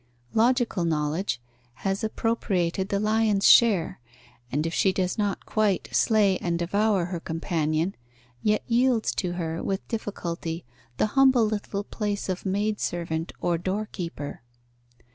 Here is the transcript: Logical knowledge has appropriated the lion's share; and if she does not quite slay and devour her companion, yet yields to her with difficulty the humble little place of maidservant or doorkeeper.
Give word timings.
Logical 0.33 0.83
knowledge 0.83 1.39
has 1.85 2.03
appropriated 2.03 2.89
the 2.89 2.99
lion's 2.99 3.47
share; 3.47 3.99
and 4.51 4.65
if 4.65 4.73
she 4.73 4.91
does 4.91 5.15
not 5.15 5.45
quite 5.45 5.89
slay 5.91 6.39
and 6.39 6.57
devour 6.57 7.05
her 7.05 7.19
companion, 7.19 7.93
yet 8.41 8.63
yields 8.65 9.13
to 9.13 9.33
her 9.33 9.61
with 9.61 9.87
difficulty 9.87 10.65
the 10.97 11.05
humble 11.13 11.45
little 11.45 11.83
place 11.83 12.29
of 12.29 12.47
maidservant 12.47 13.31
or 13.41 13.59
doorkeeper. 13.59 14.41